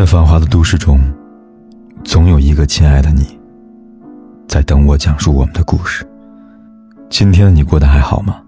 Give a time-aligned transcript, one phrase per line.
[0.00, 0.98] 在繁华的都市中，
[2.02, 3.38] 总有一个亲爱的你，
[4.48, 6.08] 在等我讲述我们的故事。
[7.10, 8.42] 今天的你过得还好吗？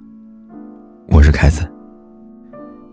[1.09, 1.71] 我是凯子。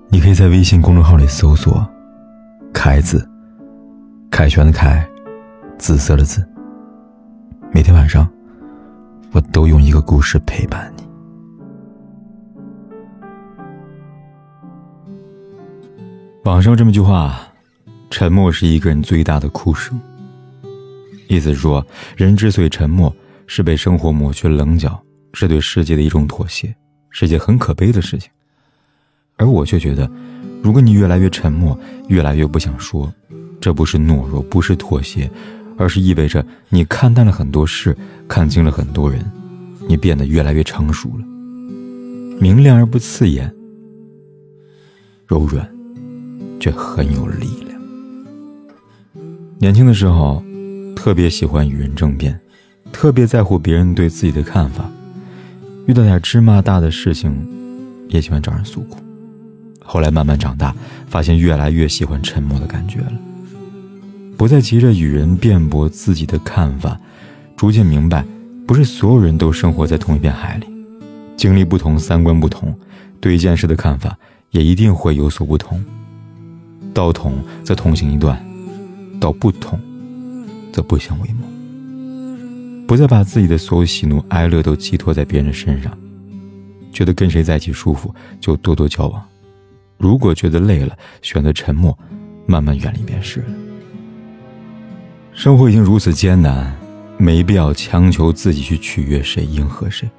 [0.09, 1.87] 你可以在微信公众号里搜索
[2.75, 3.25] “凯子”，
[4.29, 5.07] 凯旋的凯，
[5.77, 6.45] 紫色的紫。
[7.71, 8.29] 每天晚上，
[9.31, 11.03] 我都用一个故事陪伴你。
[16.43, 17.39] 网上这么句话。
[18.09, 19.99] 沉默是一个人最大的哭声。
[21.27, 21.85] 意思是说，
[22.17, 24.99] 人之所以沉默，是被生活抹去棱角，
[25.33, 26.75] 是对世界的一种妥协，
[27.11, 28.29] 是件很可悲的事情。
[29.37, 30.09] 而我却觉得，
[30.63, 33.13] 如果你越来越沉默，越来越不想说，
[33.61, 35.29] 这不是懦弱，不是妥协，
[35.77, 37.95] 而是意味着你看淡了很多事，
[38.27, 39.23] 看清了很多人，
[39.87, 41.25] 你变得越来越成熟了，
[42.41, 43.53] 明亮而不刺眼，
[45.27, 45.69] 柔软，
[46.59, 47.68] 却很有力量。
[49.61, 50.41] 年轻的时候，
[50.95, 52.39] 特别喜欢与人争辩，
[52.93, 54.89] 特别在乎别人对自己的看法。
[55.85, 57.35] 遇到点芝麻大的事情，
[58.07, 58.99] 也喜欢找人诉苦。
[59.83, 60.73] 后来慢慢长大，
[61.07, 63.11] 发现越来越喜欢沉默的感觉了，
[64.37, 66.97] 不再急着与人辩驳自己的看法。
[67.57, 68.23] 逐渐明白，
[68.65, 70.67] 不是所有人都生活在同一片海里，
[71.35, 72.73] 经历不同，三观不同，
[73.19, 74.17] 对一件事的看法
[74.51, 75.83] 也一定会有所不同。
[76.93, 78.41] 道同则同行一段。
[79.19, 79.79] 到不同，
[80.71, 81.45] 则不相为谋。
[82.87, 85.95] 不再把自己的所有喜怒哀乐都寄托在别人身上，
[86.91, 89.23] 觉得跟谁在一起舒服就多多交往。
[89.97, 91.95] 如果觉得累了，选择沉默，
[92.47, 93.45] 慢慢远离便是了。
[95.33, 96.75] 生活已经如此艰难，
[97.17, 100.09] 没必要强求自己去取悦谁、迎合谁。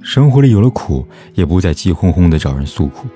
[0.00, 3.06] 生活里有了苦，也不再急哄哄的找人诉苦，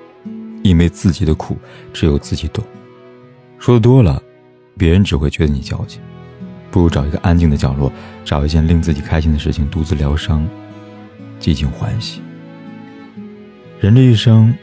[0.61, 1.57] 因为自己的苦
[1.91, 2.63] 只有自己懂。
[3.57, 4.21] 说的多了。
[4.77, 6.01] 别人只会觉得你矫情，
[6.71, 7.91] 不如找一个安静的角落，
[8.25, 10.47] 找一件令自己开心的事情，独自疗伤，
[11.39, 12.21] 寂静欢喜。
[13.79, 14.53] 人这一生，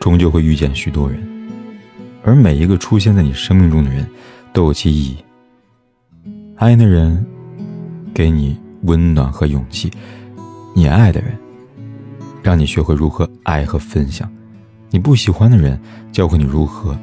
[0.00, 1.22] 终究会遇见许多人，
[2.24, 4.08] 而每一个出现在你生命中的人，
[4.52, 5.16] 都有其意义。
[6.56, 7.24] 爱你的人，
[8.14, 9.90] 给你温暖和勇气；
[10.74, 11.38] 你爱的人，
[12.42, 14.26] 让你学会如何爱和分享；
[14.90, 15.80] 你不喜欢的人，
[16.10, 16.98] 教会你如何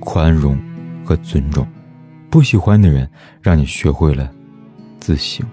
[0.00, 0.58] 宽容
[1.04, 1.66] 和尊重。
[2.34, 3.08] 不喜欢的人，
[3.40, 4.28] 让你学会了
[4.98, 5.46] 自省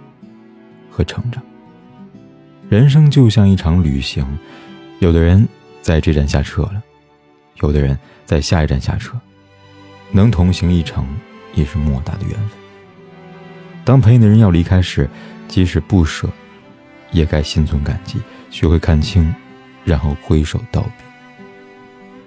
[0.90, 1.40] 和成长。
[2.70, 4.26] 人生就像一场旅行，
[4.98, 5.48] 有的人
[5.84, 6.82] 在这站下车了，
[7.58, 9.16] 有的人在下一站下车，
[10.10, 11.06] 能同行一程，
[11.54, 12.50] 也是莫大的缘分。
[13.86, 15.08] 当陪你的人要离开时，
[15.48, 16.28] 即使不舍，
[17.12, 18.20] 也该心存感激，
[18.50, 19.32] 学会看清，
[19.86, 21.06] 然后挥手道别。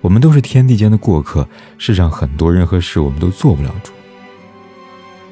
[0.00, 3.92] 我们都是天地间的过客，世上很多人和事，我们都做不了主。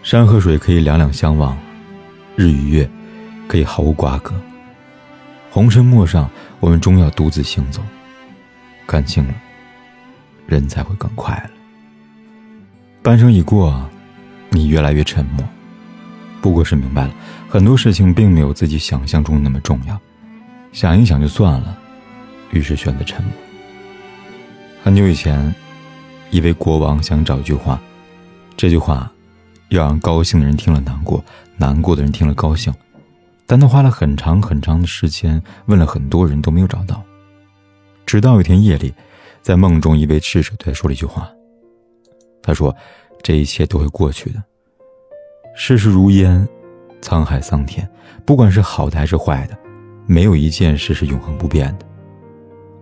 [0.03, 1.57] 山和水可以两两相望，
[2.35, 2.89] 日与月
[3.47, 4.35] 可以毫无瓜葛。
[5.49, 7.81] 红尘陌上，我们终要独自行走。
[8.85, 9.35] 看清了，
[10.47, 11.51] 人才会更快乐。
[13.01, 13.89] 半生已过，
[14.51, 15.49] 你越来越沉默，
[16.41, 17.15] 不过是明白了
[17.49, 19.97] 很多事情并没有自己想象中那么重要，
[20.73, 21.79] 想一想就算了，
[22.51, 23.33] 于是选择沉默。
[24.83, 25.55] 很久以前，
[26.33, 27.81] 一位国王想找一句话，
[28.57, 29.12] 这句话。
[29.77, 31.25] 要让高兴的人听了难过，
[31.57, 32.73] 难过的人听了高兴，
[33.47, 37.03] 但他花了很长很长的时间，问了很多人都没有找到。
[38.05, 38.93] 直到有一天夜里，
[39.41, 41.31] 在梦中，一位智者对他说了一句话
[42.43, 42.75] ：“他说，
[43.23, 44.43] 这一切都会过去的。
[45.55, 46.47] 世事如烟，
[47.01, 47.89] 沧海桑田，
[48.27, 49.57] 不管是好的还是坏的，
[50.07, 51.87] 没有一件事是永恒不变的。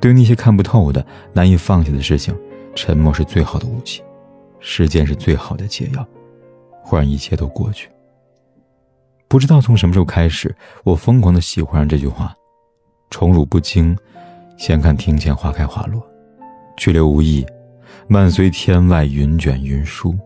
[0.01, 2.37] 对于那些看不透的、难以放下的事情，
[2.75, 4.03] 沉默是最好的武器，
[4.59, 6.05] 时间是最好的解药。”
[6.83, 7.89] 会让一切都过去。
[9.29, 12.35] 不知道从什么时候开始，我疯狂的喜欢上这句话
[13.11, 13.97] ：“宠辱不惊，
[14.57, 16.01] 闲看庭前花开花落；
[16.77, 17.47] 去留无意，
[18.09, 20.19] 漫随天外云卷云舒。”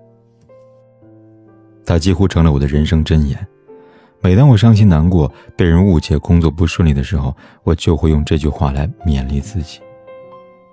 [1.84, 3.46] 它几乎成了我的人生箴言。
[4.22, 9.80] 每当我伤心难过、被人误解、工作不顺利的时候，我就会用这句话来勉励自己。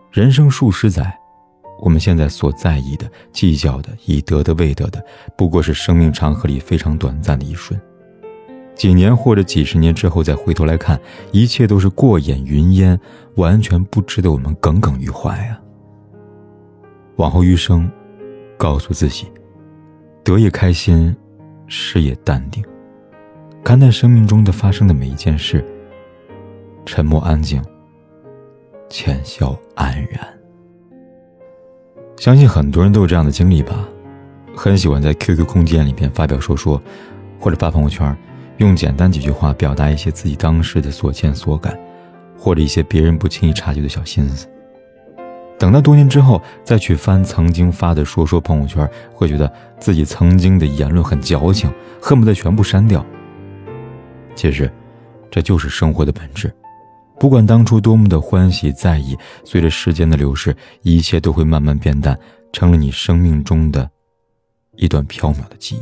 [0.09, 1.20] 人生数十载。
[1.81, 5.04] 我们现在所在意的、计较的、已得的、未得的，
[5.36, 7.78] 不过是生命长河里非常短暂的一瞬。
[8.75, 11.00] 几年或者几十年之后再回头来看，
[11.31, 12.98] 一切都是过眼云烟，
[13.36, 15.60] 完全不值得我们耿耿于怀啊！
[17.18, 17.92] 往后余生，
[18.57, 19.25] 告诉自己：
[20.24, 21.16] 得也开心，
[21.68, 22.63] 失也淡定，
[23.63, 25.63] 看待生命中的发生的每一件事，
[26.86, 27.62] 沉默安静，
[28.88, 30.40] 浅笑安然。
[32.21, 33.83] 相信很多人都有这样的经历吧，
[34.56, 36.79] 很喜欢在 QQ 空间里边发表说说，
[37.39, 38.15] 或者发朋友圈，
[38.57, 41.75] 用简单几句话表达一些自己当时的所见所感，
[42.38, 44.47] 或者一些别人不轻易察觉的小心思。
[45.57, 53.03] 等到多年之后再去翻曾经发的说说朋友圈，会觉得自己曾经的言论很矫情，恨不得全部删掉。
[54.35, 54.71] 其实，
[55.31, 56.53] 这就是生活的本质。
[57.21, 59.15] 不管当初多么的欢喜在意，
[59.45, 62.18] 随着时间的流逝，一切都会慢慢变淡，
[62.51, 63.88] 成了你生命中的
[64.75, 65.81] 一段飘渺的记忆。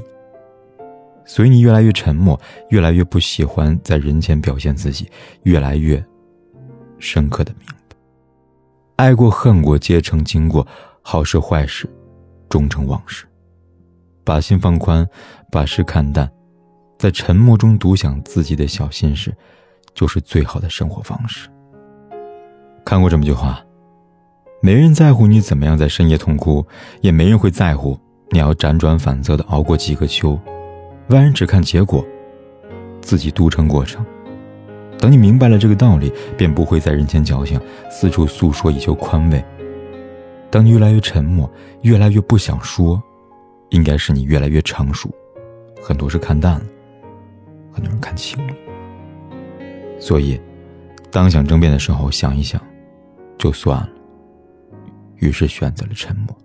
[1.25, 2.37] 所以你越来越沉默，
[2.71, 5.09] 越来越不喜欢在人前表现自己，
[5.43, 6.05] 越来越
[6.97, 7.95] 深刻的明白。
[8.97, 10.67] 爱过恨过皆成经过，
[11.01, 11.89] 好事坏事，
[12.49, 13.25] 终成往事。
[14.25, 15.07] 把心放宽，
[15.49, 16.29] 把事看淡，
[16.97, 19.33] 在沉默中独享自己的小心事，
[19.99, 21.49] 就是最好的生活方式。
[22.85, 23.61] 看过这么句话：
[24.61, 26.65] 没人在乎你怎么样在深夜痛哭，
[27.01, 27.99] 也没人会在乎
[28.29, 30.39] 你要辗转反侧的熬过几个秋。
[31.09, 32.01] 外人只看结果，
[33.01, 34.05] 自己独撑过程。
[34.97, 37.59] 等你明白了这个道理，便不会在人前矫情，
[37.91, 39.43] 四处诉说以求宽慰。
[40.49, 41.51] 当你越来越沉默，
[41.81, 43.03] 越来越不想说，
[43.71, 45.09] 应该是你越来越成熟，
[45.81, 46.65] 很多事看淡了，
[47.73, 48.53] 很多人看清了。
[49.99, 50.39] 所以，
[51.11, 52.61] 当想争辩的时候，想一想，
[53.37, 53.89] 就算了。
[55.17, 56.35] 于是选择了沉默，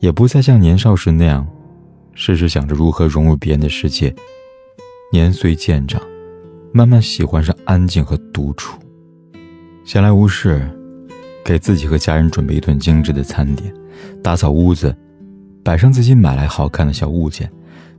[0.00, 1.46] 也不再像年少时那样，
[2.14, 4.14] 时时想着如何融入别人的世界。
[5.12, 6.02] 年岁渐长。
[6.76, 8.76] 慢慢喜欢上安静和独处，
[9.84, 10.68] 闲来无事，
[11.44, 13.72] 给自己和家人准备一顿精致的餐点，
[14.20, 14.92] 打扫屋子，
[15.62, 17.48] 摆上自己买来好看的小物件，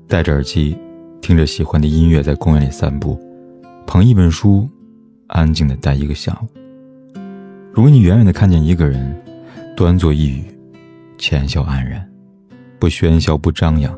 [0.10, 0.78] 戴着耳机，
[1.22, 3.18] 听着喜欢的音乐，在公园里散步，
[3.88, 4.68] 捧一本书，
[5.28, 6.48] 安静的待一个下午。
[7.72, 9.16] 如果你远远的看见一个人，
[9.76, 10.44] 端坐一隅，
[11.18, 12.06] 浅笑安然，
[12.80, 13.98] 不喧嚣不张扬，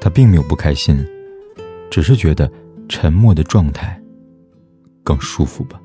[0.00, 1.04] 他并没有不开心，
[1.90, 2.50] 只是觉得
[2.88, 4.00] 沉默的状态。
[5.04, 5.80] 更舒服吧。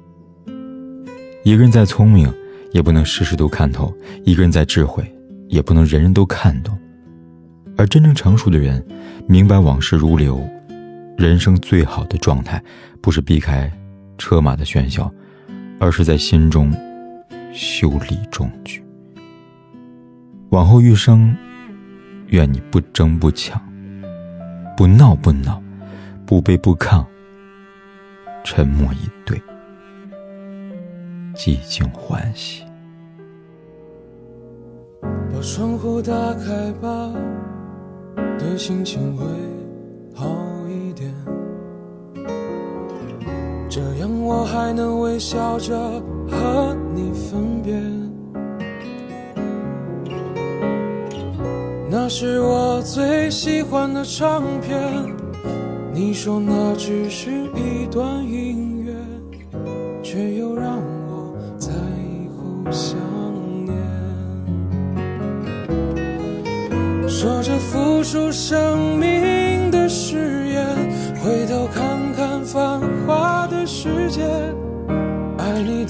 [1.43, 2.33] 一个人再聪明，
[2.71, 3.93] 也不能事事都看透；
[4.23, 5.03] 一个人再智慧，
[5.47, 6.75] 也不能人人都看懂。
[7.77, 8.83] 而真正成熟的人，
[9.27, 10.41] 明白往事如流，
[11.21, 12.59] 人生最好的状态，
[12.99, 13.71] 不是避开
[14.17, 15.13] 车马的喧嚣，
[15.79, 16.73] 而是在心中
[17.53, 18.83] 修理中举。
[20.49, 21.37] 往后余生，
[22.29, 23.61] 愿你不争不抢，
[24.75, 25.61] 不闹不恼，
[26.25, 27.05] 不卑不亢。
[28.43, 29.39] 沉默以对，
[31.35, 32.63] 寂静欢喜。
[35.03, 37.13] 把窗户打开吧，
[38.39, 39.23] 对心情会
[40.15, 40.25] 好
[43.73, 45.73] 这样我还能微笑着
[46.29, 47.73] 和你分别。
[51.89, 54.77] 那是我最喜欢的唱片。
[55.93, 58.93] 你说那只是一段音乐，
[60.03, 60.77] 却又让
[61.07, 62.97] 我在以后想
[63.63, 63.73] 念。
[67.07, 68.70] 说着付出生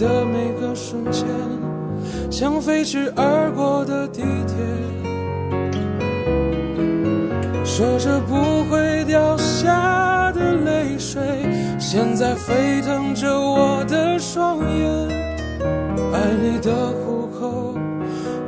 [0.02, 1.28] 的每个瞬间，
[2.32, 4.58] 像飞驰而过的地铁。
[7.64, 11.22] 说着不会掉下的泪水，
[11.78, 14.90] 现在沸腾着我的双眼。
[16.12, 17.76] 爱你的虎口，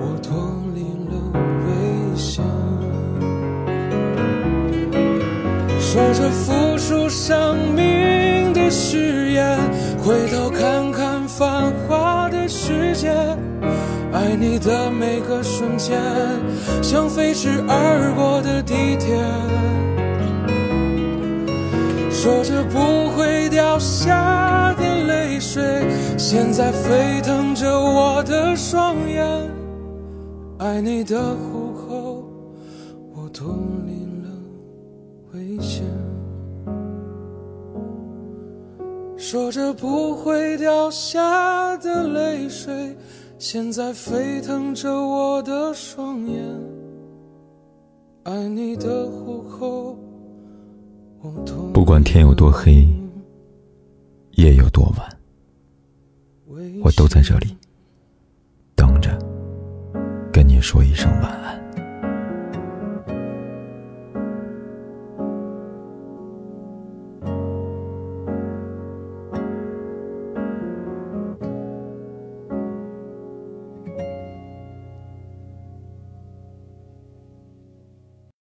[0.01, 0.81] 我脱离
[1.11, 1.13] 了
[1.67, 1.71] 危
[2.15, 2.43] 险。
[5.79, 9.59] 说着付出生命的誓言，
[10.03, 10.82] 回头看
[14.43, 15.97] 你的每个瞬间，
[16.81, 19.15] 像飞驰而过的地铁。
[22.11, 25.63] 说着不会掉下的泪水，
[26.17, 29.25] 现在沸腾着我的双眼。
[30.57, 32.25] 爱你的虎口，
[33.15, 33.47] 我脱
[33.85, 34.29] 离了
[35.33, 35.85] 危险。
[39.15, 42.93] 说着不会掉下的泪水。
[43.43, 46.41] 现在沸腾着我的双眼，
[48.23, 49.97] 爱你的虎口。
[51.73, 52.87] 不管天有多黑，
[54.35, 55.09] 夜有多晚，
[56.85, 57.57] 我都在这里
[58.77, 59.11] 等着，
[60.31, 61.62] 跟你说一声晚安。